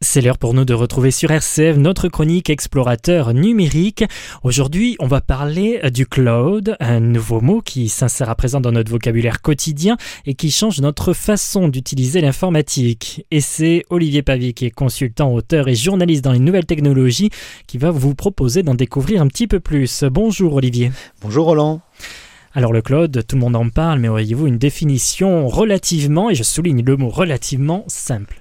[0.00, 4.04] C'est l'heure pour nous de retrouver sur RCF notre chronique explorateur numérique.
[4.44, 8.92] Aujourd'hui, on va parler du cloud, un nouveau mot qui s'insère à présent dans notre
[8.92, 13.26] vocabulaire quotidien et qui change notre façon d'utiliser l'informatique.
[13.32, 17.30] Et c'est Olivier Pavie qui est consultant, auteur et journaliste dans les nouvelles technologies
[17.66, 20.04] qui va vous proposer d'en découvrir un petit peu plus.
[20.04, 20.92] Bonjour Olivier.
[21.22, 21.80] Bonjour Roland.
[22.54, 26.44] Alors le cloud, tout le monde en parle, mais auriez-vous une définition relativement, et je
[26.44, 28.40] souligne le mot relativement simple?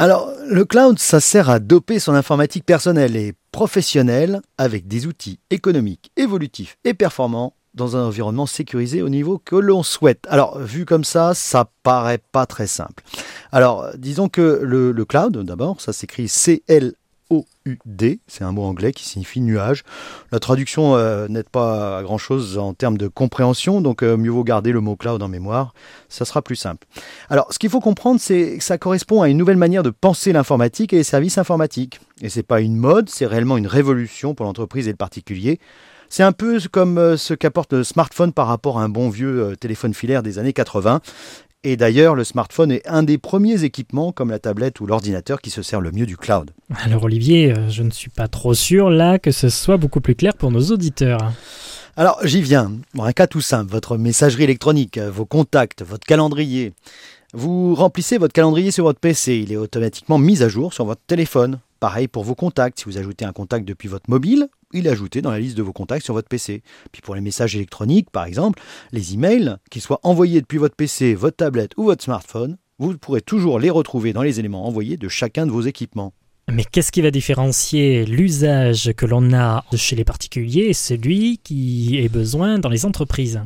[0.00, 5.40] Alors, le cloud, ça sert à doper son informatique personnelle et professionnelle avec des outils
[5.50, 10.24] économiques, évolutifs et performants dans un environnement sécurisé au niveau que l'on souhaite.
[10.30, 13.04] Alors, vu comme ça, ça paraît pas très simple.
[13.52, 16.94] Alors, disons que le, cloud, d'abord, ça s'écrit C-L
[17.30, 19.84] OUD, c'est un mot anglais qui signifie nuage.
[20.32, 24.30] La traduction euh, n'aide pas à grand chose en termes de compréhension, donc euh, mieux
[24.30, 25.72] vaut garder le mot cloud en mémoire,
[26.08, 26.86] ça sera plus simple.
[27.28, 30.32] Alors, ce qu'il faut comprendre, c'est que ça correspond à une nouvelle manière de penser
[30.32, 32.00] l'informatique et les services informatiques.
[32.20, 35.60] Et c'est pas une mode, c'est réellement une révolution pour l'entreprise et le particulier.
[36.08, 39.54] C'est un peu comme euh, ce qu'apporte le smartphone par rapport à un bon vieux
[39.60, 41.00] téléphone filaire des années 80.
[41.62, 45.50] Et d'ailleurs, le smartphone est un des premiers équipements, comme la tablette ou l'ordinateur, qui
[45.50, 46.52] se sert le mieux du cloud.
[46.84, 50.14] Alors Olivier, euh, je ne suis pas trop sûr là que ce soit beaucoup plus
[50.14, 51.32] clair pour nos auditeurs.
[51.96, 52.72] Alors j'y viens.
[52.98, 56.72] un cas tout simple, votre messagerie électronique, euh, vos contacts, votre calendrier.
[57.34, 61.02] Vous remplissez votre calendrier sur votre PC, il est automatiquement mis à jour sur votre
[61.06, 61.58] téléphone.
[61.78, 65.22] Pareil pour vos contacts, si vous ajoutez un contact depuis votre mobile, il est ajouté
[65.22, 66.62] dans la liste de vos contacts sur votre PC.
[66.92, 71.14] Puis pour les messages électroniques, par exemple, les emails, qu'ils soient envoyés depuis votre PC,
[71.14, 75.08] votre tablette ou votre smartphone, vous pourrez toujours les retrouver dans les éléments envoyés de
[75.08, 76.14] chacun de vos équipements.
[76.50, 81.98] Mais qu'est-ce qui va différencier l'usage que l'on a chez les particuliers et celui qui
[81.98, 83.40] est besoin dans les entreprises?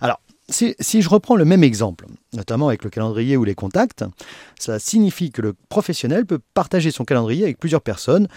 [0.00, 0.20] Alors,
[0.52, 4.04] si, si, je reprends le même exemple, notamment avec le calendrier ou les contacts,
[4.58, 8.28] ça signifie que le professionnel peut partager son calendrier avec plusieurs personnes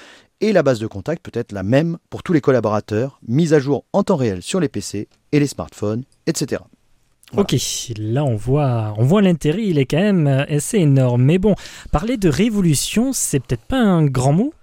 [0.42, 3.60] et la base de contact peut être la même pour tous les collaborateurs, mise à
[3.60, 6.62] jour en temps réel sur les PC et les smartphones, etc.
[7.38, 7.56] Ok,
[7.98, 11.24] là on voit, on voit l'intérêt, il est quand même assez énorme.
[11.24, 11.56] Mais bon,
[11.92, 14.54] parler de révolution, c'est peut-être pas un grand mot?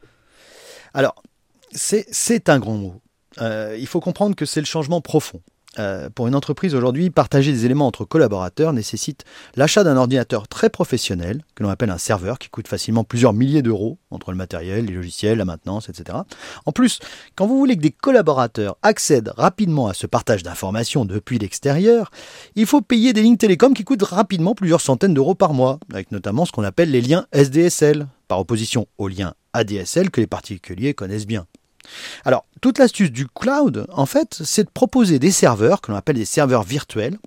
[0.95, 1.23] Alors,
[1.73, 2.95] c'est un grand mot.
[3.41, 5.41] Euh, il faut comprendre que c'est le changement profond.
[5.79, 9.25] Euh, pour une entreprise aujourd'hui, partager des éléments entre collaborateurs nécessite
[9.57, 13.63] l'achat d'un ordinateur très professionnel, que l'on appelle un serveur, qui coûte facilement plusieurs milliers
[13.63, 16.19] d'euros, entre le matériel, les logiciels, la maintenance, etc.
[16.67, 16.99] En plus,
[17.37, 22.11] quand vous voulez que des collaborateurs accèdent rapidement à ce partage d'informations depuis l'extérieur,
[22.55, 26.13] il faut payer des lignes télécom qui coûtent rapidement plusieurs centaines d'euros par mois, avec
[26.13, 30.95] notamment ce qu'on appelle les liens SDSL, par opposition aux liens ADSL que les particuliers
[30.95, 31.47] connaissent bien.
[32.25, 36.17] Alors, toute l'astuce du cloud, en fait, c'est de proposer des serveurs, que l'on appelle
[36.17, 37.19] des serveurs virtuels,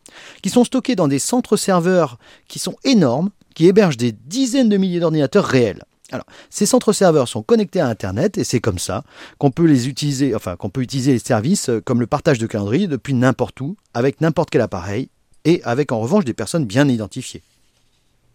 [0.42, 2.18] qui sont stockés dans des centres serveurs
[2.48, 5.84] qui sont énormes, qui hébergent des dizaines de milliers d'ordinateurs réels.
[6.12, 9.04] Alors, ces centres serveurs sont connectés à Internet et c'est comme ça
[9.40, 12.88] qu'on peut les utiliser, enfin qu'on peut utiliser les services comme le partage de calendrier
[12.88, 15.10] depuis n'importe où, avec n'importe quel appareil
[15.46, 17.44] et avec en revanche des personnes bien identifiées.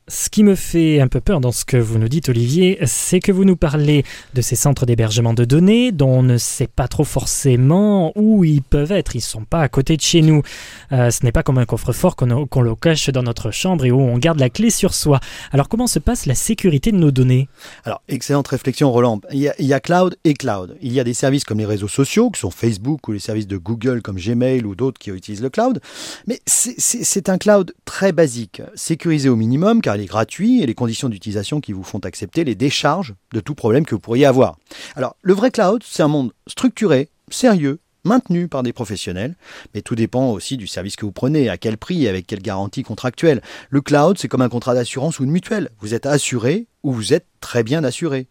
[0.08, 3.20] Ce qui me fait un peu peur dans ce que vous nous dites, Olivier, c'est
[3.20, 6.88] que vous nous parlez de ces centres d'hébergement de données dont on ne sait pas
[6.88, 9.14] trop forcément où ils peuvent être.
[9.14, 10.42] Ils ne sont pas à côté de chez nous.
[10.90, 14.00] Euh, ce n'est pas comme un coffre-fort qu'on le cache dans notre chambre et où
[14.00, 15.20] on garde la clé sur soi.
[15.52, 17.48] Alors comment se passe la sécurité de nos données?
[17.84, 19.20] Alors, excellente réflexion, Roland.
[19.32, 20.76] Il y, a, cloud et cloud.
[20.82, 23.46] Il y a des services comme les réseaux sociaux, qui sont Facebook ou les services
[23.46, 25.80] de Google comme Gmail ou d'autres qui utilisent le cloud.
[26.26, 31.60] Mais c'est un cloud très basique, sécurisé au minimum, car gratuit et les conditions d'utilisation
[31.60, 34.56] qui vous font accepter les décharges de tout problème que vous pourriez avoir.
[34.96, 39.36] Alors, le vrai cloud, c'est un monde structuré, sérieux, maintenu par des professionnels,
[39.74, 42.82] mais tout dépend aussi du service que vous prenez, à quel prix, avec quelle garantie
[42.82, 43.42] contractuelle.
[43.68, 45.70] Le cloud, c'est comme un contrat d'assurance ou une mutuelle.
[45.80, 48.26] Vous êtes assuré ou vous êtes très bien assuré.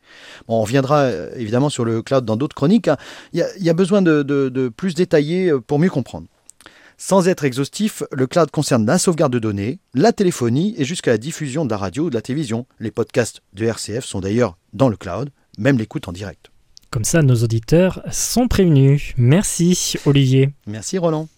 [0.48, 2.88] on reviendra euh, évidemment sur le cloud dans d'autres chroniques.
[2.88, 2.98] Hein.
[3.34, 6.28] Il y, a, besoin de, de plus détailler euh, pour mieux comprendre.
[7.02, 11.18] Sans être exhaustif, le cloud concerne la sauvegarde de données, la téléphonie et jusqu'à la
[11.18, 12.66] diffusion de la radio ou de la télévision.
[12.82, 16.52] Les podcasts de RCF sont d'ailleurs dans le cloud, même l'écoute en direct.
[16.92, 19.14] Comme ça, nos auditeurs sont prévenus.
[19.16, 20.50] Merci Olivier.
[20.68, 21.30] Merci Roland.